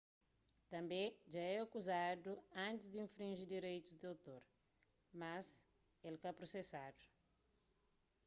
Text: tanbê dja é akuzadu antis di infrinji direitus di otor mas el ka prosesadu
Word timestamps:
tanbê 0.71 1.03
dja 1.31 1.43
é 1.55 1.59
akuzadu 1.65 2.31
antis 2.67 2.87
di 2.91 2.97
infrinji 3.05 3.43
direitus 3.55 3.93
di 3.99 4.05
otor 4.13 4.43
mas 5.19 5.47
el 6.07 6.15
ka 6.23 6.29
prosesadu 6.39 7.03